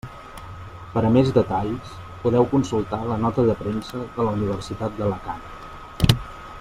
Per 0.93 1.01
a 1.09 1.11
més 1.17 1.27
detalls, 1.35 1.91
podeu 2.23 2.49
consultar 2.55 3.01
la 3.11 3.19
Nota 3.27 3.45
de 3.51 3.57
Premsa 3.63 4.03
de 4.17 4.27
la 4.29 4.35
Universitat 4.41 4.97
d'Alacant. 5.03 5.47